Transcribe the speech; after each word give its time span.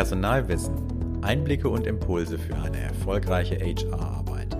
Personalwissen. 0.00 0.72
Einblicke 1.20 1.68
und 1.68 1.86
Impulse 1.86 2.38
für 2.38 2.56
eine 2.56 2.78
erfolgreiche 2.78 3.56
HR-Arbeit. 3.56 4.56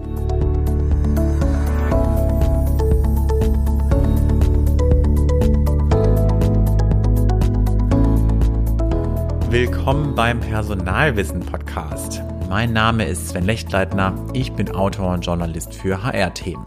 Willkommen 9.50 10.14
beim 10.14 10.40
Personalwissen 10.40 11.40
Podcast. 11.40 12.20
Mein 12.50 12.74
Name 12.74 13.06
ist 13.06 13.30
Sven 13.30 13.44
Lechtleitner. 13.44 14.12
Ich 14.34 14.52
bin 14.52 14.70
Autor 14.72 15.14
und 15.14 15.24
Journalist 15.24 15.72
für 15.72 16.02
HR-Themen. 16.02 16.66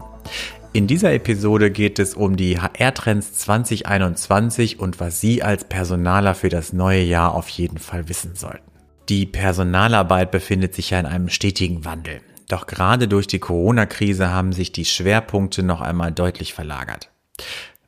In 0.74 0.88
dieser 0.88 1.12
Episode 1.12 1.70
geht 1.70 2.00
es 2.00 2.14
um 2.14 2.34
die 2.34 2.58
HR-Trends 2.58 3.34
2021 3.34 4.80
und 4.80 4.98
was 4.98 5.20
Sie 5.20 5.40
als 5.40 5.62
Personaler 5.62 6.34
für 6.34 6.48
das 6.48 6.72
neue 6.72 7.02
Jahr 7.02 7.36
auf 7.36 7.48
jeden 7.48 7.78
Fall 7.78 8.08
wissen 8.08 8.34
sollten. 8.34 8.72
Die 9.08 9.24
Personalarbeit 9.24 10.32
befindet 10.32 10.74
sich 10.74 10.90
ja 10.90 10.98
in 10.98 11.06
einem 11.06 11.28
stetigen 11.28 11.84
Wandel. 11.84 12.22
Doch 12.48 12.66
gerade 12.66 13.06
durch 13.06 13.28
die 13.28 13.38
Corona-Krise 13.38 14.32
haben 14.32 14.52
sich 14.52 14.72
die 14.72 14.84
Schwerpunkte 14.84 15.62
noch 15.62 15.80
einmal 15.80 16.10
deutlich 16.10 16.54
verlagert. 16.54 17.08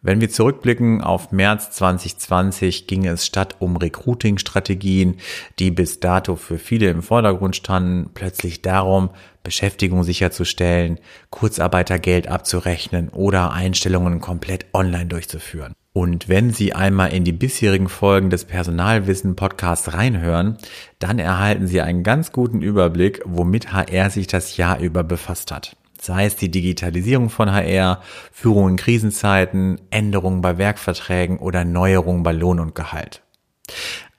Wenn 0.06 0.20
wir 0.20 0.30
zurückblicken 0.30 1.00
auf 1.00 1.32
März 1.32 1.72
2020, 1.72 2.86
ging 2.86 3.06
es 3.06 3.26
statt 3.26 3.56
um 3.58 3.74
Recruiting-Strategien, 3.74 5.16
die 5.58 5.72
bis 5.72 5.98
dato 5.98 6.36
für 6.36 6.58
viele 6.58 6.90
im 6.90 7.02
Vordergrund 7.02 7.56
standen, 7.56 8.10
plötzlich 8.14 8.62
darum, 8.62 9.10
Beschäftigung 9.42 10.04
sicherzustellen, 10.04 11.00
Kurzarbeitergeld 11.30 12.28
abzurechnen 12.28 13.08
oder 13.08 13.52
Einstellungen 13.52 14.20
komplett 14.20 14.66
online 14.72 15.06
durchzuführen. 15.06 15.72
Und 15.92 16.28
wenn 16.28 16.52
Sie 16.52 16.72
einmal 16.72 17.12
in 17.12 17.24
die 17.24 17.32
bisherigen 17.32 17.88
Folgen 17.88 18.30
des 18.30 18.44
Personalwissen 18.44 19.34
Podcasts 19.34 19.92
reinhören, 19.92 20.56
dann 21.00 21.18
erhalten 21.18 21.66
Sie 21.66 21.80
einen 21.80 22.04
ganz 22.04 22.30
guten 22.30 22.62
Überblick, 22.62 23.22
womit 23.24 23.72
HR 23.72 24.10
sich 24.10 24.28
das 24.28 24.56
Jahr 24.56 24.78
über 24.78 25.02
befasst 25.02 25.50
hat 25.50 25.76
sei 26.02 26.26
es 26.26 26.36
die 26.36 26.50
Digitalisierung 26.50 27.30
von 27.30 27.50
HR, 27.50 28.00
Führung 28.32 28.70
in 28.70 28.76
Krisenzeiten, 28.76 29.80
Änderungen 29.90 30.40
bei 30.40 30.58
Werkverträgen 30.58 31.38
oder 31.38 31.64
Neuerungen 31.64 32.22
bei 32.22 32.32
Lohn 32.32 32.60
und 32.60 32.74
Gehalt. 32.74 33.22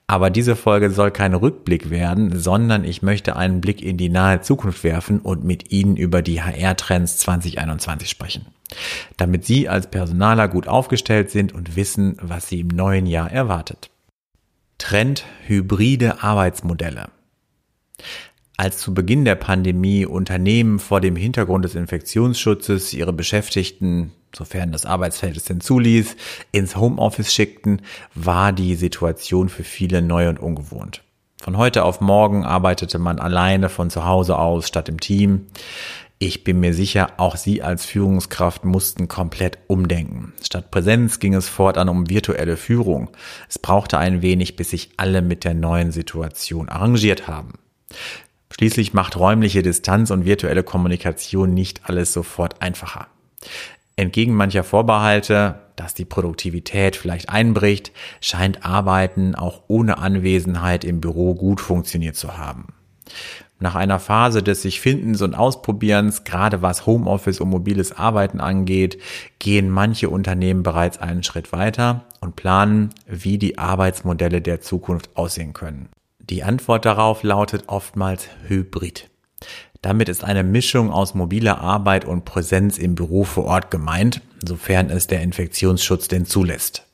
Aber 0.10 0.30
diese 0.30 0.56
Folge 0.56 0.90
soll 0.90 1.12
kein 1.12 1.34
Rückblick 1.34 1.90
werden, 1.90 2.40
sondern 2.40 2.86
ich 2.86 3.02
möchte 3.02 3.36
einen 3.36 3.60
Blick 3.60 3.82
in 3.82 3.98
die 3.98 4.08
nahe 4.08 4.40
Zukunft 4.40 4.86
werfen 4.86 5.20
und 5.20 5.44
mit 5.44 5.72
Ihnen 5.74 5.98
über 5.98 6.22
die 6.22 6.42
HR-Trends 6.42 7.18
2021 7.18 8.10
sprechen. 8.10 8.46
Damit 9.18 9.46
Sie 9.46 9.68
als 9.68 9.88
Personaler 9.88 10.48
gut 10.48 10.70
aufgestellt 10.70 11.30
sind 11.30 11.54
und 11.54 11.76
wissen, 11.76 12.16
was 12.22 12.48
Sie 12.48 12.62
im 12.62 12.70
neuen 12.70 13.06
Jahr 13.06 13.30
erwartet. 13.30 13.90
Trend 14.78 15.26
hybride 15.46 16.24
Arbeitsmodelle. 16.24 17.10
Als 18.60 18.80
zu 18.80 18.92
Beginn 18.92 19.24
der 19.24 19.36
Pandemie 19.36 20.08
Unternehmen 20.08 20.80
vor 20.80 21.00
dem 21.00 21.16
Hintergrund 21.16 21.64
des 21.64 21.76
Infektionsschutzes 21.76 22.92
ihre 22.92 23.14
Beschäftigten, 23.14 24.14
sofern 24.36 24.72
das 24.72 24.88
Arbeitsfeld 24.88 25.38
es 25.38 25.44
denn 25.44 25.62
zuließ, 25.62 26.16
ins 26.52 26.76
Homeoffice 26.76 27.32
schickten, 27.32 27.84
war 28.16 28.52
die 28.54 28.74
Situation 28.74 29.50
für 29.50 29.64
viele 29.64 30.02
neu 30.02 30.28
und 30.28 30.40
ungewohnt. 30.40 31.04
Von 31.40 31.56
heute 31.56 31.84
auf 31.84 32.02
morgen 32.02 32.46
arbeitete 32.46 32.98
man 32.98 33.20
alleine 33.20 33.70
von 33.70 33.92
zu 33.92 34.06
Hause 34.06 34.40
aus 34.40 34.68
statt 34.68 34.90
im 34.90 35.00
Team. 35.00 35.46
Ich 36.18 36.44
bin 36.44 36.60
mir 36.60 36.74
sicher, 36.74 37.12
auch 37.18 37.36
Sie 37.36 37.62
als 37.62 37.86
Führungskraft 37.86 38.66
mussten 38.66 39.08
komplett 39.08 39.60
umdenken. 39.68 40.34
Statt 40.42 40.72
Präsenz 40.72 41.20
ging 41.20 41.36
es 41.36 41.48
fortan 41.48 41.90
um 41.90 42.10
virtuelle 42.10 42.58
Führung. 42.58 43.10
Es 43.48 43.60
brauchte 43.60 44.00
ein 44.00 44.24
wenig, 44.24 44.56
bis 44.56 44.72
sich 44.72 44.90
alle 44.98 45.22
mit 45.22 45.44
der 45.44 45.54
neuen 45.54 45.92
Situation 45.92 46.70
arrangiert 46.70 47.28
haben. 47.28 47.54
Schließlich 48.52 48.94
macht 48.94 49.18
räumliche 49.18 49.62
Distanz 49.62 50.12
und 50.12 50.26
virtuelle 50.26 50.64
Kommunikation 50.64 51.54
nicht 51.54 51.82
alles 51.90 52.14
sofort 52.14 52.62
einfacher. 52.62 53.08
Entgegen 53.96 54.36
mancher 54.36 54.64
Vorbehalte, 54.64 55.60
dass 55.76 55.94
die 55.94 56.06
Produktivität 56.06 56.96
vielleicht 56.96 57.30
einbricht, 57.30 57.92
scheint 58.22 58.66
Arbeiten 58.66 59.36
auch 59.36 59.64
ohne 59.68 59.98
Anwesenheit 59.98 60.84
im 60.84 61.02
Büro 61.02 61.34
gut 61.34 61.60
funktioniert 61.60 62.16
zu 62.16 62.38
haben. 62.38 62.68
Nach 63.60 63.74
einer 63.74 64.00
Phase 64.00 64.44
des 64.44 64.62
sich 64.62 64.80
Findens 64.82 65.24
und 65.24 65.34
Ausprobierens, 65.34 66.24
gerade 66.24 66.62
was 66.62 66.86
Homeoffice 66.86 67.42
und 67.42 67.50
mobiles 67.50 67.92
Arbeiten 67.92 68.40
angeht, 68.40 69.02
gehen 69.40 69.70
manche 69.70 70.10
Unternehmen 70.10 70.62
bereits 70.62 71.00
einen 71.00 71.24
Schritt 71.24 71.52
weiter 71.52 72.06
und 72.22 72.36
planen, 72.36 72.92
wie 73.08 73.40
die 73.40 73.58
Arbeitsmodelle 73.58 74.42
der 74.42 74.62
Zukunft 74.62 75.10
aussehen 75.16 75.54
können. 75.54 75.90
Die 76.30 76.44
Antwort 76.44 76.86
darauf 76.86 77.24
lautet 77.24 77.66
oftmals 77.68 78.28
Hybrid. 78.48 79.10
Damit 79.82 80.10
ist 80.10 80.24
eine 80.24 80.44
Mischung 80.44 80.92
aus 80.92 81.14
mobiler 81.14 81.62
Arbeit 81.62 82.04
und 82.04 82.26
Präsenz 82.26 82.78
im 82.78 82.96
Büro 82.96 83.24
vor 83.24 83.46
Ort 83.46 83.72
gemeint, 83.72 84.22
sofern 84.46 84.90
es 84.90 85.08
der 85.08 85.22
Infektionsschutz 85.22 86.10
denn 86.10 86.26
zulässt. 86.26 86.86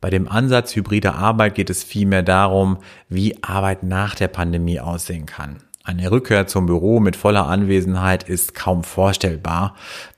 Bei 0.00 0.10
dem 0.10 0.28
Ansatz 0.28 0.76
hybrider 0.76 1.14
Arbeit 1.14 1.54
geht 1.54 1.70
es 1.70 1.82
vielmehr 1.82 2.22
darum, 2.22 2.78
wie 3.08 3.42
Arbeit 3.42 3.82
nach 3.82 4.14
der 4.14 4.28
Pandemie 4.28 4.78
aussehen 4.78 5.26
kann. 5.26 5.56
Eine 5.84 6.12
Rückkehr 6.12 6.46
zum 6.46 6.66
Büro 6.66 7.00
mit 7.00 7.16
voller 7.16 7.46
Anwesenheit 7.46 8.22
ist 8.28 8.54
kaum 8.54 8.84
vorstellbar, 8.84 9.74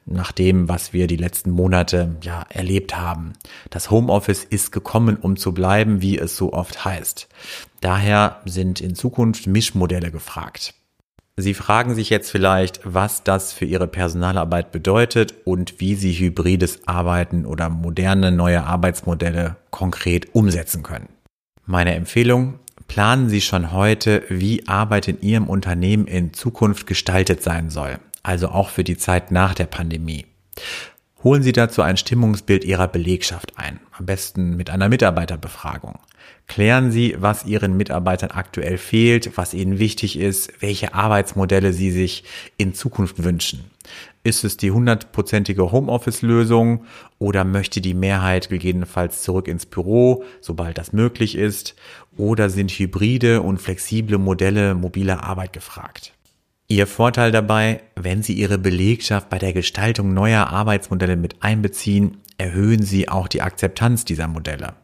nach 0.07 0.33
dem, 0.33 0.69
was 0.69 0.93
wir 0.93 1.07
die 1.07 1.17
letzten 1.17 1.51
Monate 1.51 2.17
ja 2.23 2.45
erlebt 2.49 2.97
haben. 2.97 3.33
Das 3.71 3.91
Homeoffice 3.91 4.45
ist 4.45 4.73
gekommen, 4.73 5.17
um 5.17 5.37
zu 5.37 5.53
bleiben, 5.53 6.03
wie 6.03 6.19
es 6.19 6.37
so 6.37 6.53
oft 6.53 6.85
heißt. 6.85 7.29
Daher 7.81 8.41
sind 8.45 8.81
in 8.81 8.95
Zukunft 8.95 9.47
Mischmodelle 9.47 10.11
gefragt. 10.11 10.75
Sie 11.37 11.55
fragen 11.55 11.95
sich 11.95 12.11
jetzt 12.11 12.31
vielleicht, 12.31 12.81
was 12.85 13.25
das 13.25 13.53
für 13.53 13.65
Ihre 13.65 13.89
Personalarbeit 13.89 14.71
bedeutet 14.71 15.35
und 15.45 15.81
wie 15.81 15.97
Sie 15.97 16.13
hybrides 16.13 16.87
Arbeiten 16.87 17.45
oder 17.45 17.69
moderne 17.69 18.31
neue 18.31 18.65
Arbeitsmodelle 18.65 19.57
konkret 19.71 20.35
umsetzen 20.35 20.85
können. 20.85 21.09
Meine 21.67 21.95
Empfehlung, 21.95 22.61
Planen 22.89 23.29
Sie 23.29 23.41
schon 23.41 23.73
heute, 23.73 24.23
wie 24.29 24.69
Arbeit 24.69 25.09
in 25.09 25.21
Ihrem 25.21 25.49
Unternehmen 25.49 26.07
in 26.07 26.33
Zukunft 26.33 26.87
gestaltet 26.87 27.43
sein 27.43 27.71
soll, 27.71 27.99
also 28.25 28.49
auch 28.49 28.71
für 28.71 28.83
die 28.83 28.97
Zeit 28.97 29.31
nach 29.31 29.55
der 29.55 29.67
Pandemie. 29.67 30.27
Holen 31.23 31.43
Sie 31.43 31.53
dazu 31.53 31.81
ein 31.81 31.97
Stimmungsbild 31.97 32.65
Ihrer 32.65 32.89
Belegschaft 32.89 33.57
ein, 33.57 33.79
am 33.93 34.05
besten 34.05 34.57
mit 34.57 34.69
einer 34.69 34.89
Mitarbeiterbefragung. 34.89 35.99
Klären 36.47 36.91
Sie, 36.91 37.17
was 37.19 37.47
Ihren 37.47 37.77
Mitarbeitern 37.77 38.31
aktuell 38.31 38.77
fehlt, 38.77 39.37
was 39.37 39.55
ihnen 39.55 39.79
wichtig 39.79 40.19
ist, 40.19 40.53
welche 40.61 40.95
Arbeitsmodelle 40.95 41.73
Sie 41.73 41.91
sich 41.91 42.25
in 42.59 42.75
Zukunft 42.75 43.23
wünschen. 43.23 43.65
Ist 44.23 44.45
es 44.45 44.57
die 44.57 44.71
hundertprozentige 44.71 45.71
Homeoffice-Lösung 45.71 46.85
oder 47.19 47.45
möchte 47.45 47.81
die 47.81 47.95
Mehrheit 47.95 48.49
gegebenenfalls 48.49 49.23
zurück 49.23 49.49
ins 49.49 49.67
Büro, 49.67 50.25
sobald 50.41 50.79
das 50.79 50.93
möglich 50.93 51.37
ist? 51.37 51.75
Oder 52.17 52.49
sind 52.49 52.71
hybride 52.71 53.43
und 53.43 53.61
flexible 53.61 54.19
Modelle 54.19 54.75
mobiler 54.75 55.25
Arbeit 55.25 55.53
gefragt? 55.53 56.14
Ihr 56.67 56.87
Vorteil 56.87 57.31
dabei, 57.31 57.83
wenn 57.95 58.23
Sie 58.23 58.33
Ihre 58.33 58.57
Belegschaft 58.57 59.29
bei 59.29 59.39
der 59.39 59.53
Gestaltung 59.53 60.15
neuer 60.15 60.47
Arbeitsmodelle 60.47 61.17
mit 61.17 61.43
einbeziehen, 61.43 62.23
erhöhen 62.39 62.83
Sie 62.83 63.09
auch 63.09 63.29
die 63.29 63.43
Akzeptanz 63.43 64.07
dieser 64.07 64.29
Modelle. 64.29 64.75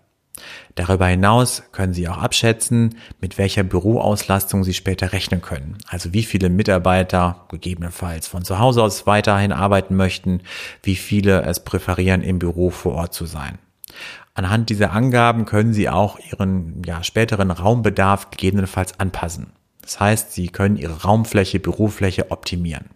Darüber 0.74 1.06
hinaus 1.06 1.62
können 1.72 1.92
Sie 1.92 2.08
auch 2.08 2.18
abschätzen, 2.18 2.96
mit 3.20 3.38
welcher 3.38 3.62
Büroauslastung 3.62 4.62
Sie 4.62 4.74
später 4.74 5.12
rechnen 5.12 5.40
können. 5.40 5.78
Also 5.88 6.12
wie 6.12 6.22
viele 6.22 6.48
Mitarbeiter 6.50 7.46
gegebenenfalls 7.50 8.28
von 8.28 8.44
zu 8.44 8.58
Hause 8.58 8.82
aus 8.82 9.06
weiterhin 9.06 9.52
arbeiten 9.52 9.96
möchten, 9.96 10.42
wie 10.82 10.96
viele 10.96 11.42
es 11.42 11.64
präferieren, 11.64 12.22
im 12.22 12.38
Büro 12.38 12.70
vor 12.70 12.94
Ort 12.94 13.14
zu 13.14 13.26
sein. 13.26 13.58
Anhand 14.34 14.70
dieser 14.70 14.92
Angaben 14.92 15.44
können 15.44 15.72
Sie 15.72 15.88
auch 15.88 16.18
Ihren 16.18 16.82
ja, 16.84 17.02
späteren 17.02 17.50
Raumbedarf 17.50 18.30
gegebenenfalls 18.30 18.98
anpassen. 19.00 19.52
Das 19.90 19.98
heißt, 19.98 20.32
Sie 20.32 20.46
können 20.46 20.76
Ihre 20.76 21.02
Raumfläche, 21.02 21.58
Bürofläche 21.58 22.30
optimieren. 22.30 22.90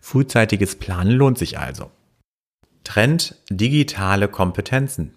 Frühzeitiges 0.00 0.76
Planen 0.76 1.10
lohnt 1.10 1.36
sich 1.36 1.58
also. 1.58 1.90
Trend 2.84 3.34
digitale 3.50 4.28
Kompetenzen. 4.28 5.12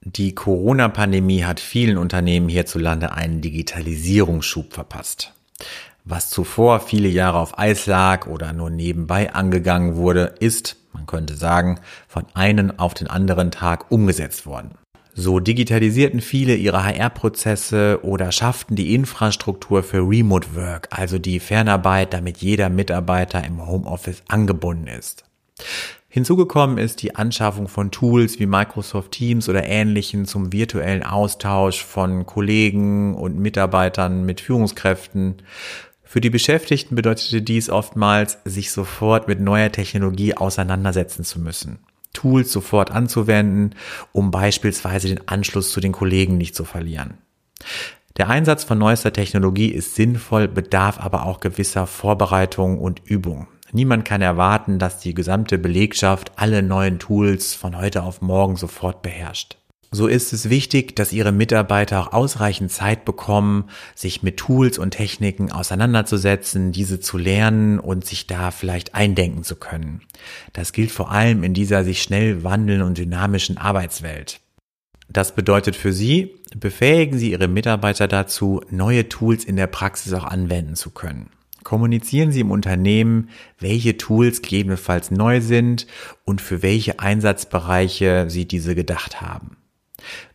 Die 0.00 0.34
Corona-Pandemie 0.34 1.44
hat 1.44 1.60
vielen 1.60 1.98
Unternehmen 1.98 2.48
hierzulande 2.48 3.12
einen 3.12 3.40
Digitalisierungsschub 3.40 4.72
verpasst. 4.72 5.32
Was 6.02 6.30
zuvor 6.30 6.80
viele 6.80 7.06
Jahre 7.06 7.38
auf 7.38 7.60
Eis 7.60 7.86
lag 7.86 8.26
oder 8.26 8.52
nur 8.52 8.68
nebenbei 8.68 9.32
angegangen 9.32 9.94
wurde, 9.94 10.34
ist, 10.40 10.78
man 10.92 11.06
könnte 11.06 11.36
sagen, 11.36 11.78
von 12.08 12.24
einem 12.34 12.72
auf 12.80 12.94
den 12.94 13.06
anderen 13.06 13.52
Tag 13.52 13.92
umgesetzt 13.92 14.46
worden. 14.46 14.72
So 15.14 15.40
digitalisierten 15.40 16.22
viele 16.22 16.54
ihre 16.54 16.84
HR-Prozesse 16.84 18.00
oder 18.02 18.32
schafften 18.32 18.76
die 18.76 18.94
Infrastruktur 18.94 19.82
für 19.82 19.98
Remote 19.98 20.54
Work, 20.54 20.88
also 20.90 21.18
die 21.18 21.38
Fernarbeit, 21.38 22.14
damit 22.14 22.38
jeder 22.38 22.70
Mitarbeiter 22.70 23.44
im 23.44 23.66
Homeoffice 23.66 24.22
angebunden 24.28 24.86
ist. 24.86 25.24
Hinzugekommen 26.08 26.78
ist 26.78 27.02
die 27.02 27.14
Anschaffung 27.14 27.68
von 27.68 27.90
Tools 27.90 28.38
wie 28.38 28.46
Microsoft 28.46 29.12
Teams 29.12 29.48
oder 29.48 29.64
ähnlichen 29.64 30.24
zum 30.24 30.52
virtuellen 30.52 31.02
Austausch 31.02 31.84
von 31.84 32.24
Kollegen 32.24 33.14
und 33.14 33.38
Mitarbeitern 33.38 34.24
mit 34.24 34.40
Führungskräften. 34.40 35.42
Für 36.02 36.20
die 36.20 36.30
Beschäftigten 36.30 36.96
bedeutete 36.96 37.42
dies 37.42 37.70
oftmals, 37.70 38.38
sich 38.44 38.72
sofort 38.72 39.28
mit 39.28 39.40
neuer 39.40 39.72
Technologie 39.72 40.34
auseinandersetzen 40.34 41.24
zu 41.24 41.40
müssen. 41.40 41.78
Tools 42.12 42.52
sofort 42.52 42.90
anzuwenden, 42.90 43.74
um 44.12 44.30
beispielsweise 44.30 45.08
den 45.08 45.26
Anschluss 45.28 45.70
zu 45.70 45.80
den 45.80 45.92
Kollegen 45.92 46.36
nicht 46.36 46.54
zu 46.54 46.64
verlieren. 46.64 47.18
Der 48.16 48.28
Einsatz 48.28 48.64
von 48.64 48.78
neuester 48.78 49.12
Technologie 49.12 49.68
ist 49.68 49.94
sinnvoll, 49.94 50.46
bedarf 50.46 51.00
aber 51.00 51.24
auch 51.24 51.40
gewisser 51.40 51.86
Vorbereitung 51.86 52.78
und 52.78 53.00
Übung. 53.04 53.48
Niemand 53.72 54.04
kann 54.04 54.20
erwarten, 54.20 54.78
dass 54.78 55.00
die 55.00 55.14
gesamte 55.14 55.56
Belegschaft 55.56 56.32
alle 56.36 56.62
neuen 56.62 56.98
Tools 56.98 57.54
von 57.54 57.76
heute 57.78 58.02
auf 58.02 58.20
morgen 58.20 58.56
sofort 58.56 59.00
beherrscht. 59.00 59.56
So 59.94 60.06
ist 60.06 60.32
es 60.32 60.48
wichtig, 60.48 60.96
dass 60.96 61.12
Ihre 61.12 61.32
Mitarbeiter 61.32 62.00
auch 62.00 62.12
ausreichend 62.14 62.72
Zeit 62.72 63.04
bekommen, 63.04 63.64
sich 63.94 64.22
mit 64.22 64.38
Tools 64.38 64.78
und 64.78 64.92
Techniken 64.92 65.52
auseinanderzusetzen, 65.52 66.72
diese 66.72 66.98
zu 66.98 67.18
lernen 67.18 67.78
und 67.78 68.06
sich 68.06 68.26
da 68.26 68.50
vielleicht 68.52 68.94
eindenken 68.94 69.44
zu 69.44 69.54
können. 69.54 70.00
Das 70.54 70.72
gilt 70.72 70.92
vor 70.92 71.10
allem 71.10 71.44
in 71.44 71.52
dieser 71.52 71.84
sich 71.84 72.02
schnell 72.02 72.42
wandelnden 72.42 72.86
und 72.86 72.96
dynamischen 72.96 73.58
Arbeitswelt. 73.58 74.40
Das 75.10 75.34
bedeutet 75.34 75.76
für 75.76 75.92
Sie, 75.92 76.36
befähigen 76.56 77.18
Sie 77.18 77.32
Ihre 77.32 77.48
Mitarbeiter 77.48 78.08
dazu, 78.08 78.62
neue 78.70 79.10
Tools 79.10 79.44
in 79.44 79.56
der 79.56 79.66
Praxis 79.66 80.14
auch 80.14 80.24
anwenden 80.24 80.74
zu 80.74 80.88
können. 80.88 81.28
Kommunizieren 81.64 82.32
Sie 82.32 82.40
im 82.40 82.50
Unternehmen, 82.50 83.28
welche 83.60 83.98
Tools 83.98 84.40
gegebenenfalls 84.40 85.10
neu 85.10 85.42
sind 85.42 85.86
und 86.24 86.40
für 86.40 86.62
welche 86.62 86.98
Einsatzbereiche 86.98 88.30
Sie 88.30 88.48
diese 88.48 88.74
gedacht 88.74 89.20
haben. 89.20 89.58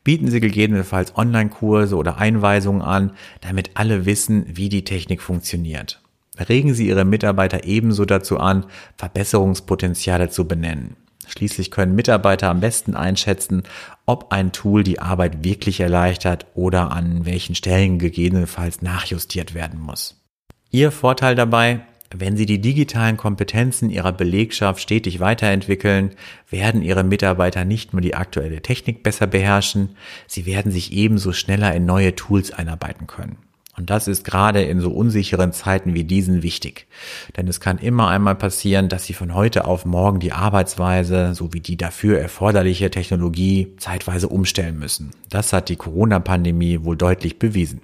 Bieten 0.03 0.29
Sie 0.29 0.39
gegebenenfalls 0.39 1.15
Online-Kurse 1.17 1.95
oder 1.95 2.17
Einweisungen 2.17 2.81
an, 2.81 3.11
damit 3.41 3.71
alle 3.75 4.05
wissen, 4.05 4.45
wie 4.47 4.69
die 4.69 4.83
Technik 4.83 5.21
funktioniert. 5.21 6.01
Regen 6.37 6.73
Sie 6.73 6.87
Ihre 6.87 7.05
Mitarbeiter 7.05 7.63
ebenso 7.65 8.05
dazu 8.05 8.37
an, 8.37 8.65
Verbesserungspotenziale 8.97 10.29
zu 10.29 10.47
benennen. 10.47 10.95
Schließlich 11.27 11.71
können 11.71 11.95
Mitarbeiter 11.95 12.49
am 12.49 12.61
besten 12.61 12.95
einschätzen, 12.95 13.63
ob 14.05 14.31
ein 14.31 14.53
Tool 14.53 14.83
die 14.83 14.99
Arbeit 14.99 15.43
wirklich 15.43 15.79
erleichtert 15.79 16.45
oder 16.53 16.91
an 16.91 17.25
welchen 17.25 17.53
Stellen 17.53 17.99
gegebenenfalls 17.99 18.81
nachjustiert 18.81 19.53
werden 19.53 19.79
muss. 19.79 20.23
Ihr 20.69 20.91
Vorteil 20.91 21.35
dabei, 21.35 21.81
wenn 22.15 22.37
Sie 22.37 22.45
die 22.45 22.61
digitalen 22.61 23.17
Kompetenzen 23.17 23.89
Ihrer 23.89 24.11
Belegschaft 24.11 24.81
stetig 24.81 25.19
weiterentwickeln, 25.19 26.11
werden 26.49 26.81
Ihre 26.81 27.03
Mitarbeiter 27.03 27.65
nicht 27.65 27.93
nur 27.93 28.01
die 28.01 28.15
aktuelle 28.15 28.61
Technik 28.61 29.03
besser 29.03 29.27
beherrschen, 29.27 29.97
sie 30.27 30.45
werden 30.45 30.71
sich 30.71 30.93
ebenso 30.93 31.33
schneller 31.33 31.73
in 31.73 31.85
neue 31.85 32.15
Tools 32.15 32.51
einarbeiten 32.51 33.07
können. 33.07 33.37
Und 33.77 33.91
das 33.91 34.07
ist 34.07 34.23
gerade 34.23 34.63
in 34.63 34.79
so 34.79 34.89
unsicheren 34.89 35.53
Zeiten 35.53 35.93
wie 35.93 36.03
diesen 36.03 36.41
wichtig. 36.41 36.87
Denn 37.35 37.47
es 37.47 37.59
kann 37.59 37.77
immer 37.77 38.07
einmal 38.07 38.33
passieren, 38.33 38.89
dass 38.89 39.05
Sie 39.05 39.13
von 39.13 39.35
heute 39.35 39.65
auf 39.65 39.85
morgen 39.85 40.19
die 40.19 40.31
Arbeitsweise 40.31 41.35
sowie 41.35 41.59
die 41.59 41.77
dafür 41.77 42.19
erforderliche 42.19 42.89
Technologie 42.89 43.75
zeitweise 43.77 44.29
umstellen 44.29 44.79
müssen. 44.79 45.11
Das 45.29 45.53
hat 45.53 45.69
die 45.69 45.75
Corona-Pandemie 45.75 46.83
wohl 46.83 46.97
deutlich 46.97 47.37
bewiesen. 47.37 47.81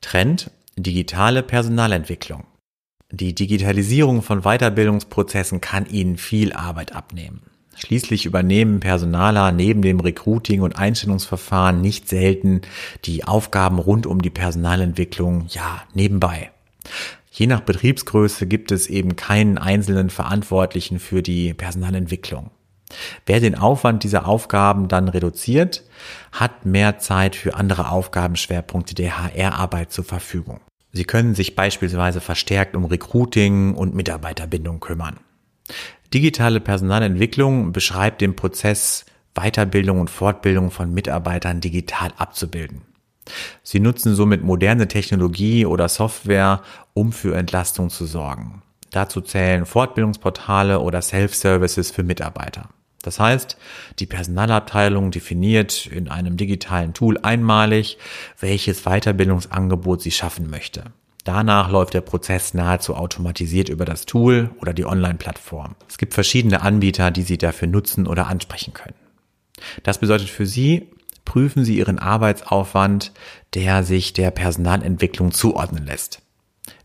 Trend 0.00 0.52
Digitale 0.76 1.42
Personalentwicklung. 1.42 2.44
Die 3.10 3.34
Digitalisierung 3.34 4.20
von 4.20 4.42
Weiterbildungsprozessen 4.42 5.62
kann 5.62 5.86
Ihnen 5.86 6.18
viel 6.18 6.52
Arbeit 6.52 6.94
abnehmen. 6.94 7.40
Schließlich 7.74 8.26
übernehmen 8.26 8.80
Personaler 8.80 9.50
neben 9.52 9.80
dem 9.80 10.00
Recruiting 10.00 10.60
und 10.60 10.78
Einstellungsverfahren 10.78 11.80
nicht 11.80 12.08
selten 12.08 12.62
die 13.06 13.24
Aufgaben 13.24 13.78
rund 13.78 14.06
um 14.06 14.20
die 14.20 14.30
Personalentwicklung 14.30 15.46
ja 15.48 15.84
nebenbei. 15.94 16.50
Je 17.30 17.46
nach 17.46 17.60
Betriebsgröße 17.60 18.46
gibt 18.46 18.72
es 18.72 18.88
eben 18.88 19.16
keinen 19.16 19.56
einzelnen 19.56 20.10
Verantwortlichen 20.10 20.98
für 20.98 21.22
die 21.22 21.54
Personalentwicklung. 21.54 22.50
Wer 23.24 23.40
den 23.40 23.54
Aufwand 23.54 24.02
dieser 24.02 24.26
Aufgaben 24.26 24.88
dann 24.88 25.08
reduziert, 25.08 25.84
hat 26.32 26.66
mehr 26.66 26.98
Zeit 26.98 27.36
für 27.36 27.54
andere 27.54 27.90
Aufgabenschwerpunkte 27.90 28.94
der 28.94 29.22
HR-Arbeit 29.22 29.92
zur 29.92 30.04
Verfügung. 30.04 30.60
Sie 30.92 31.04
können 31.04 31.34
sich 31.34 31.54
beispielsweise 31.54 32.20
verstärkt 32.20 32.74
um 32.74 32.84
Recruiting 32.84 33.74
und 33.74 33.94
Mitarbeiterbindung 33.94 34.80
kümmern. 34.80 35.18
Digitale 36.14 36.60
Personalentwicklung 36.60 37.72
beschreibt 37.72 38.20
den 38.20 38.34
Prozess, 38.34 39.04
Weiterbildung 39.34 40.00
und 40.00 40.10
Fortbildung 40.10 40.70
von 40.70 40.92
Mitarbeitern 40.92 41.60
digital 41.60 42.12
abzubilden. 42.16 42.82
Sie 43.62 43.78
nutzen 43.78 44.14
somit 44.14 44.42
moderne 44.42 44.88
Technologie 44.88 45.66
oder 45.66 45.88
Software, 45.88 46.62
um 46.94 47.12
für 47.12 47.36
Entlastung 47.36 47.90
zu 47.90 48.06
sorgen. 48.06 48.62
Dazu 48.90 49.20
zählen 49.20 49.66
Fortbildungsportale 49.66 50.80
oder 50.80 51.02
Self-Services 51.02 51.90
für 51.90 52.02
Mitarbeiter. 52.02 52.70
Das 53.02 53.20
heißt, 53.20 53.56
die 54.00 54.06
Personalabteilung 54.06 55.10
definiert 55.10 55.86
in 55.86 56.08
einem 56.08 56.36
digitalen 56.36 56.94
Tool 56.94 57.18
einmalig, 57.18 57.98
welches 58.40 58.82
Weiterbildungsangebot 58.82 60.02
sie 60.02 60.10
schaffen 60.10 60.50
möchte. 60.50 60.84
Danach 61.24 61.70
läuft 61.70 61.94
der 61.94 62.00
Prozess 62.00 62.54
nahezu 62.54 62.94
automatisiert 62.94 63.68
über 63.68 63.84
das 63.84 64.06
Tool 64.06 64.50
oder 64.60 64.72
die 64.72 64.86
Online-Plattform. 64.86 65.76
Es 65.86 65.98
gibt 65.98 66.14
verschiedene 66.14 66.62
Anbieter, 66.62 67.10
die 67.10 67.22
Sie 67.22 67.38
dafür 67.38 67.68
nutzen 67.68 68.06
oder 68.06 68.28
ansprechen 68.28 68.72
können. 68.72 68.94
Das 69.82 69.98
bedeutet 69.98 70.30
für 70.30 70.46
Sie, 70.46 70.88
prüfen 71.24 71.64
Sie 71.64 71.76
Ihren 71.76 71.98
Arbeitsaufwand, 71.98 73.12
der 73.54 73.84
sich 73.84 74.14
der 74.14 74.30
Personalentwicklung 74.30 75.32
zuordnen 75.32 75.84
lässt. 75.84 76.22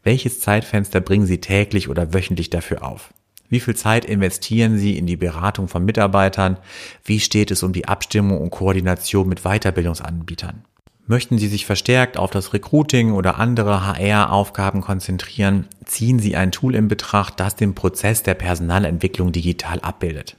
Welches 0.04 0.42
Zeitfenster 0.42 1.00
bringen 1.00 1.25
Sie 1.25 1.39
täglich 1.39 1.88
oder 1.88 2.13
wöchentlich 2.13 2.50
dafür 2.50 2.83
auf? 2.83 3.13
Wie 3.49 3.59
viel 3.59 3.75
Zeit 3.75 4.05
investieren 4.05 4.77
Sie 4.77 4.97
in 4.97 5.05
die 5.05 5.17
Beratung 5.17 5.67
von 5.67 5.85
Mitarbeitern? 5.85 6.57
Wie 7.03 7.19
steht 7.19 7.51
es 7.51 7.63
um 7.63 7.73
die 7.73 7.87
Abstimmung 7.87 8.41
und 8.41 8.49
Koordination 8.49 9.27
mit 9.27 9.41
Weiterbildungsanbietern? 9.43 10.63
Möchten 11.05 11.37
Sie 11.37 11.49
sich 11.49 11.65
verstärkt 11.65 12.17
auf 12.17 12.31
das 12.31 12.53
Recruiting 12.53 13.11
oder 13.11 13.37
andere 13.37 13.85
HR-Aufgaben 13.85 14.79
konzentrieren, 14.79 15.67
ziehen 15.83 16.17
Sie 16.17 16.37
ein 16.37 16.53
Tool 16.53 16.75
in 16.75 16.87
Betracht, 16.87 17.41
das 17.41 17.57
den 17.57 17.75
Prozess 17.75 18.23
der 18.23 18.35
Personalentwicklung 18.35 19.33
digital 19.33 19.81
abbildet. 19.81 20.37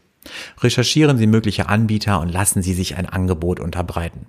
Recherchieren 0.60 1.18
Sie 1.18 1.26
mögliche 1.26 1.68
Anbieter 1.68 2.18
und 2.20 2.30
lassen 2.30 2.62
Sie 2.62 2.72
sich 2.72 2.96
ein 2.96 3.06
Angebot 3.06 3.60
unterbreiten. 3.60 4.26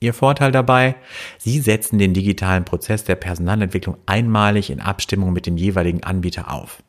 Ihr 0.00 0.12
Vorteil 0.12 0.50
dabei, 0.50 0.96
Sie 1.38 1.60
setzen 1.60 1.98
den 1.98 2.12
digitalen 2.12 2.64
Prozess 2.64 3.04
der 3.04 3.14
Personalentwicklung 3.14 3.96
einmalig 4.04 4.70
in 4.70 4.80
Abstimmung 4.80 5.32
mit 5.32 5.46
dem 5.46 5.56
jeweiligen 5.56 6.02
Anbieter 6.02 6.52
auf. 6.52 6.82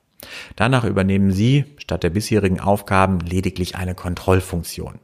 Danach 0.55 0.83
übernehmen 0.83 1.31
Sie 1.31 1.65
statt 1.77 2.03
der 2.03 2.09
bisherigen 2.09 2.59
Aufgaben 2.59 3.19
lediglich 3.19 3.75
eine 3.75 3.95
Kontrollfunktion. 3.95 4.99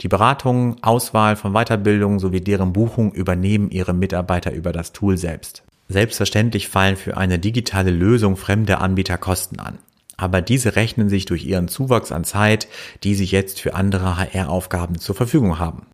Die 0.00 0.08
Beratung, 0.08 0.82
Auswahl 0.82 1.36
von 1.36 1.52
Weiterbildung 1.52 2.18
sowie 2.18 2.40
deren 2.40 2.72
Buchung 2.72 3.12
übernehmen 3.12 3.70
Ihre 3.70 3.94
Mitarbeiter 3.94 4.52
über 4.52 4.72
das 4.72 4.92
Tool 4.92 5.16
selbst. 5.16 5.62
Selbstverständlich 5.88 6.68
fallen 6.68 6.96
für 6.96 7.16
eine 7.16 7.38
digitale 7.38 7.90
Lösung 7.90 8.36
fremde 8.36 8.78
Anbieter 8.78 9.18
Kosten 9.18 9.60
an. 9.60 9.78
Aber 10.16 10.40
diese 10.40 10.76
rechnen 10.76 11.08
sich 11.08 11.24
durch 11.24 11.44
ihren 11.44 11.68
Zuwachs 11.68 12.12
an 12.12 12.24
Zeit, 12.24 12.68
die 13.02 13.14
sie 13.14 13.24
jetzt 13.24 13.60
für 13.60 13.74
andere 13.74 14.16
HR-Aufgaben 14.16 14.98
zur 14.98 15.14
Verfügung 15.14 15.58
haben. 15.58 15.86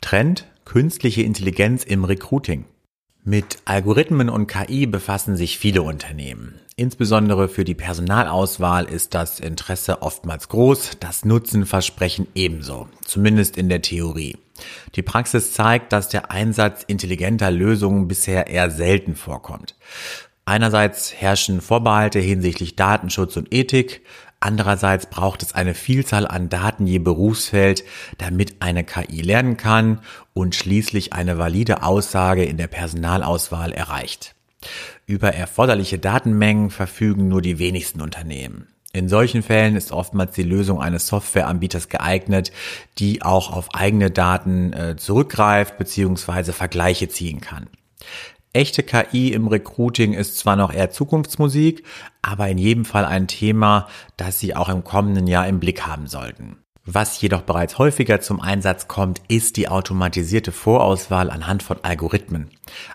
Trend 0.00 0.46
Künstliche 0.64 1.22
Intelligenz 1.22 1.82
im 1.82 2.04
Recruiting. 2.04 2.64
Mit 3.22 3.58
Algorithmen 3.66 4.30
und 4.30 4.46
KI 4.46 4.86
befassen 4.86 5.36
sich 5.36 5.58
viele 5.58 5.82
Unternehmen. 5.82 6.58
Insbesondere 6.76 7.48
für 7.48 7.64
die 7.64 7.74
Personalauswahl 7.74 8.86
ist 8.86 9.12
das 9.12 9.40
Interesse 9.40 10.00
oftmals 10.00 10.48
groß, 10.48 10.92
das 11.00 11.26
Nutzenversprechen 11.26 12.28
ebenso, 12.34 12.88
zumindest 13.04 13.58
in 13.58 13.68
der 13.68 13.82
Theorie. 13.82 14.38
Die 14.94 15.02
Praxis 15.02 15.52
zeigt, 15.52 15.92
dass 15.92 16.08
der 16.08 16.30
Einsatz 16.30 16.82
intelligenter 16.82 17.50
Lösungen 17.50 18.08
bisher 18.08 18.46
eher 18.46 18.70
selten 18.70 19.14
vorkommt. 19.14 19.74
Einerseits 20.46 21.12
herrschen 21.12 21.60
Vorbehalte 21.60 22.20
hinsichtlich 22.20 22.74
Datenschutz 22.74 23.36
und 23.36 23.52
Ethik, 23.52 24.00
Andererseits 24.40 25.04
braucht 25.04 25.42
es 25.42 25.54
eine 25.54 25.74
Vielzahl 25.74 26.26
an 26.26 26.48
Daten 26.48 26.86
je 26.86 26.98
Berufsfeld, 26.98 27.84
damit 28.16 28.62
eine 28.62 28.84
KI 28.84 29.20
lernen 29.20 29.58
kann 29.58 30.00
und 30.32 30.54
schließlich 30.54 31.12
eine 31.12 31.36
valide 31.36 31.82
Aussage 31.82 32.44
in 32.44 32.56
der 32.56 32.66
Personalauswahl 32.66 33.72
erreicht. 33.72 34.34
Über 35.04 35.34
erforderliche 35.34 35.98
Datenmengen 35.98 36.70
verfügen 36.70 37.28
nur 37.28 37.42
die 37.42 37.58
wenigsten 37.58 38.00
Unternehmen. 38.00 38.68
In 38.92 39.08
solchen 39.08 39.42
Fällen 39.42 39.76
ist 39.76 39.92
oftmals 39.92 40.32
die 40.32 40.42
Lösung 40.42 40.80
eines 40.80 41.06
Softwareanbieters 41.06 41.88
geeignet, 41.88 42.50
die 42.98 43.22
auch 43.22 43.52
auf 43.52 43.74
eigene 43.74 44.10
Daten 44.10 44.72
äh, 44.72 44.96
zurückgreift 44.96 45.78
bzw. 45.78 46.52
Vergleiche 46.52 47.08
ziehen 47.08 47.40
kann. 47.40 47.68
Echte 48.52 48.82
KI 48.82 49.32
im 49.32 49.46
Recruiting 49.46 50.12
ist 50.12 50.36
zwar 50.38 50.56
noch 50.56 50.72
eher 50.72 50.90
Zukunftsmusik, 50.90 51.84
aber 52.20 52.48
in 52.48 52.58
jedem 52.58 52.84
Fall 52.84 53.04
ein 53.04 53.28
Thema, 53.28 53.86
das 54.16 54.40
Sie 54.40 54.56
auch 54.56 54.68
im 54.68 54.82
kommenden 54.82 55.28
Jahr 55.28 55.46
im 55.46 55.60
Blick 55.60 55.86
haben 55.86 56.08
sollten. 56.08 56.56
Was 56.84 57.20
jedoch 57.20 57.42
bereits 57.42 57.78
häufiger 57.78 58.20
zum 58.20 58.40
Einsatz 58.40 58.88
kommt, 58.88 59.22
ist 59.28 59.56
die 59.56 59.68
automatisierte 59.68 60.50
Vorauswahl 60.50 61.30
anhand 61.30 61.62
von 61.62 61.76
Algorithmen, 61.82 62.50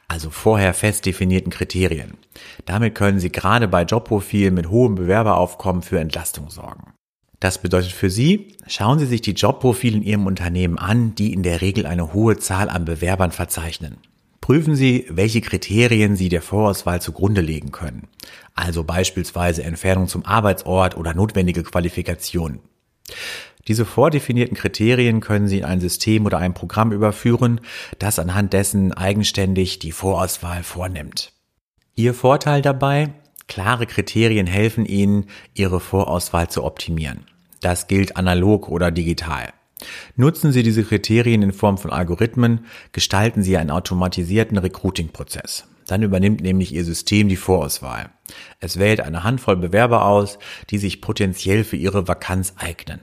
also 0.10 0.30
vorher 0.30 0.74
fest 0.74 1.06
definierten 1.06 1.54
Kriterien. 1.54 2.18
Damit 2.66 2.94
können 2.94 3.20
Sie 3.20 3.32
gerade 3.32 3.70
bei 3.70 3.84
Jobprofilen 3.84 4.54
mit 4.54 4.70
hohem 4.70 4.96
Bewerberaufkommen 4.96 5.84
für 5.84 6.00
Entlastung 6.00 6.50
sorgen. 6.50 6.92
Das 7.40 7.62
bedeutet 7.62 7.94
für 7.94 8.10
Sie, 8.10 8.58
schauen 8.68 9.00
Sie 9.00 9.06
sich 9.06 9.22
die 9.22 9.32
Jobprofile 9.32 9.96
in 9.96 10.04
Ihrem 10.04 10.26
Unternehmen 10.26 10.78
an, 10.78 11.16
die 11.16 11.32
in 11.32 11.44
der 11.44 11.62
Regel 11.62 11.86
eine 11.86 12.12
hohe 12.12 12.38
Zahl 12.38 12.70
an 12.70 12.84
Bewerbern 12.84 13.32
verzeichnen. 13.32 13.98
Prüfen 14.46 14.76
Sie, 14.76 15.08
welche 15.10 15.42
Kriterien 15.42 16.16
Sie 16.16 16.30
der 16.30 16.44
Vorauswahl 16.44 17.02
zugrunde 17.02 17.42
legen 17.42 17.72
können. 17.72 18.10
Also 18.54 18.84
beispielsweise 18.84 19.64
Entfernung 19.64 20.08
zum 20.08 20.24
Arbeitsort 20.24 20.98
oder 20.98 21.16
notwendige 21.16 21.64
Qualifikationen. 21.64 22.60
Diese 23.68 23.86
vordefinierten 23.86 24.56
Kriterien 24.56 25.20
können 25.20 25.48
Sie 25.48 25.58
in 25.58 25.66
ein 25.66 25.82
System 25.82 26.28
oder 26.28 26.38
ein 26.38 26.54
Programm 26.54 26.92
überführen, 26.92 27.60
das 27.98 28.20
anhand 28.20 28.54
dessen 28.54 28.94
eigenständig 28.94 29.80
die 29.80 29.92
Vorauswahl 29.92 30.62
vornimmt. 30.62 31.34
Ihr 31.96 32.14
Vorteil 32.14 32.62
dabei? 32.62 33.16
Klare 33.48 33.88
Kriterien 33.88 34.46
helfen 34.46 34.86
Ihnen, 34.86 35.26
Ihre 35.56 35.80
Vorauswahl 35.80 36.52
zu 36.52 36.64
optimieren. 36.64 37.26
Das 37.62 37.88
gilt 37.88 38.16
analog 38.16 38.70
oder 38.70 38.92
digital. 38.92 39.54
Nutzen 40.16 40.52
Sie 40.52 40.64
diese 40.64 40.84
Kriterien 40.84 41.42
in 41.42 41.52
Form 41.52 41.78
von 41.78 41.92
Algorithmen, 41.92 42.66
gestalten 42.92 43.44
Sie 43.44 43.58
einen 43.58 43.72
automatisierten 43.72 44.58
Recruiting-Prozess. 44.58 45.68
Dann 45.88 46.02
übernimmt 46.02 46.42
nämlich 46.42 46.74
Ihr 46.74 46.84
System 46.84 47.30
die 47.30 47.36
Vorauswahl. 47.36 48.10
Es 48.60 48.80
wählt 48.80 49.02
eine 49.02 49.24
Handvoll 49.24 49.58
Bewerber 49.58 50.06
aus, 50.06 50.40
die 50.70 50.78
sich 50.78 51.02
potenziell 51.02 51.64
für 51.64 51.76
Ihre 51.76 52.08
Vakanz 52.08 52.54
eignen. 52.58 53.02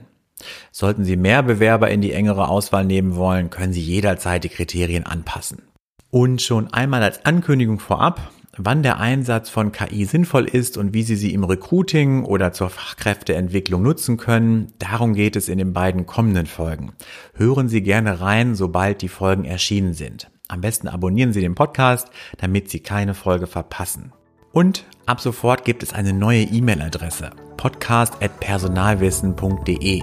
Sollten 0.71 1.05
Sie 1.05 1.15
mehr 1.15 1.43
Bewerber 1.43 1.89
in 1.89 2.01
die 2.01 2.11
engere 2.11 2.49
Auswahl 2.49 2.83
nehmen 2.83 3.15
wollen, 3.15 3.49
können 3.49 3.71
Sie 3.71 3.81
jederzeit 3.81 4.43
die 4.43 4.49
Kriterien 4.49 5.05
anpassen. 5.05 5.61
Und 6.09 6.41
schon 6.41 6.73
einmal 6.73 7.01
als 7.01 7.25
Ankündigung 7.25 7.79
vorab, 7.79 8.31
wann 8.57 8.83
der 8.83 8.99
Einsatz 8.99 9.49
von 9.49 9.71
KI 9.71 10.05
sinnvoll 10.05 10.45
ist 10.45 10.77
und 10.77 10.93
wie 10.93 11.01
Sie 11.03 11.15
sie 11.15 11.33
im 11.33 11.43
Recruiting 11.43 12.23
oder 12.23 12.53
zur 12.53 12.69
Fachkräfteentwicklung 12.69 13.81
nutzen 13.81 14.17
können, 14.17 14.73
darum 14.79 15.13
geht 15.13 15.35
es 15.35 15.49
in 15.49 15.57
den 15.57 15.73
beiden 15.73 16.05
kommenden 16.05 16.45
Folgen. 16.45 16.93
Hören 17.33 17.67
Sie 17.69 17.81
gerne 17.81 18.21
rein, 18.21 18.55
sobald 18.55 19.01
die 19.01 19.09
Folgen 19.09 19.45
erschienen 19.45 19.93
sind. 19.93 20.29
Am 20.47 20.61
besten 20.61 20.87
abonnieren 20.87 21.33
Sie 21.33 21.41
den 21.41 21.55
Podcast, 21.55 22.09
damit 22.37 22.69
Sie 22.69 22.81
keine 22.81 23.13
Folge 23.13 23.47
verpassen. 23.47 24.13
Und 24.51 24.85
ab 25.07 25.19
sofort 25.19 25.65
gibt 25.65 25.81
es 25.81 25.93
eine 25.93 26.13
neue 26.13 26.43
E-Mail-Adresse 26.43 27.31
podcast@personalwissen.de. 27.57 30.01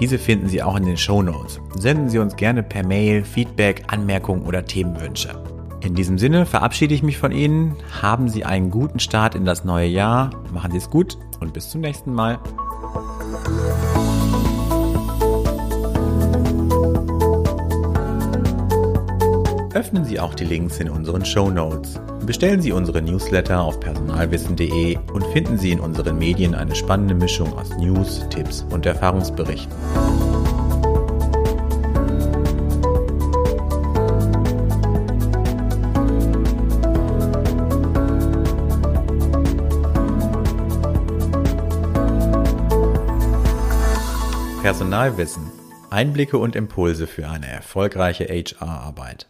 Diese 0.00 0.18
finden 0.18 0.48
Sie 0.48 0.62
auch 0.62 0.76
in 0.76 0.86
den 0.86 0.96
Show 0.96 1.22
Notes. 1.22 1.60
Senden 1.76 2.08
Sie 2.08 2.18
uns 2.18 2.36
gerne 2.36 2.62
per 2.62 2.86
Mail 2.86 3.22
Feedback, 3.22 3.84
Anmerkungen 3.88 4.46
oder 4.46 4.64
Themenwünsche. 4.64 5.55
In 5.86 5.94
diesem 5.94 6.18
Sinne 6.18 6.46
verabschiede 6.46 6.94
ich 6.94 7.04
mich 7.04 7.16
von 7.16 7.30
Ihnen. 7.30 7.76
Haben 8.02 8.28
Sie 8.28 8.44
einen 8.44 8.72
guten 8.72 8.98
Start 8.98 9.36
in 9.36 9.44
das 9.44 9.64
neue 9.64 9.86
Jahr. 9.86 10.30
Machen 10.52 10.72
Sie 10.72 10.78
es 10.78 10.90
gut 10.90 11.16
und 11.38 11.52
bis 11.52 11.70
zum 11.70 11.80
nächsten 11.80 12.12
Mal. 12.12 12.40
Öffnen 19.74 20.04
Sie 20.04 20.18
auch 20.18 20.34
die 20.34 20.44
Links 20.44 20.80
in 20.80 20.90
unseren 20.90 21.24
Show 21.24 21.50
Notes. 21.50 22.00
Bestellen 22.26 22.60
Sie 22.60 22.72
unsere 22.72 23.00
Newsletter 23.00 23.60
auf 23.60 23.78
personalwissen.de 23.78 24.98
und 25.12 25.24
finden 25.26 25.56
Sie 25.56 25.70
in 25.70 25.78
unseren 25.78 26.18
Medien 26.18 26.56
eine 26.56 26.74
spannende 26.74 27.14
Mischung 27.14 27.52
aus 27.56 27.70
News, 27.76 28.26
Tipps 28.28 28.66
und 28.72 28.86
Erfahrungsberichten. 28.86 30.25
Personalwissen. 44.76 45.50
Einblicke 45.88 46.36
und 46.36 46.54
Impulse 46.54 47.06
für 47.06 47.26
eine 47.30 47.46
erfolgreiche 47.46 48.24
HR-Arbeit. 48.24 49.26